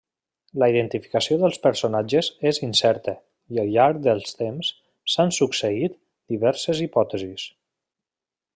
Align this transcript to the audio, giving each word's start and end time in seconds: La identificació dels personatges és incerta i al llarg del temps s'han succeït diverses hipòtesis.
La 0.61 0.67
identificació 0.71 1.35
dels 1.41 1.59
personatges 1.65 2.29
és 2.51 2.59
incerta 2.67 3.15
i 3.57 3.61
al 3.65 3.69
llarg 3.75 3.99
del 4.07 4.23
temps 4.41 4.73
s'han 5.15 5.35
succeït 5.41 6.01
diverses 6.35 6.83
hipòtesis. 6.87 7.47